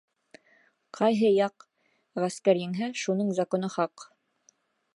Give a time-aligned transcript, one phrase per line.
[0.99, 1.67] Ҡайһы яҡ
[2.23, 4.07] ғәскәр еңһә, шуның законы хаҡ.